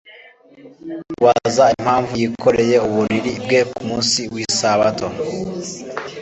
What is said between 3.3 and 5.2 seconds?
bwe ku munsi w’Isabato.